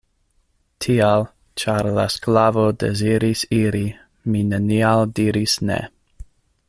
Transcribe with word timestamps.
Tial, 0.85 1.25
ĉar 1.63 1.89
la 1.97 2.05
sklavo 2.13 2.63
deziris 2.85 3.45
iri, 3.59 3.85
mi 4.31 4.43
nenial 4.55 5.07
diris 5.21 5.59
ne. 5.71 5.81